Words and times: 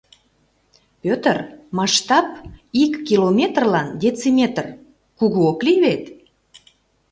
Пӧтыр, 1.01 1.37
масштаб— 1.77 2.27
ик 2.83 2.93
километрлан 3.07 3.87
дециметр, 4.01 4.65
кугу 5.17 5.39
ок 5.51 5.59
лий 5.65 5.79
вет? 5.83 6.03